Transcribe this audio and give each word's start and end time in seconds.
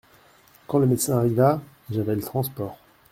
Quand 0.65 0.79
le 0.79 0.87
médecin 0.87 1.19
arriva, 1.19 1.61
j'avais 1.91 2.15
le 2.15 2.21
transport. 2.23 2.79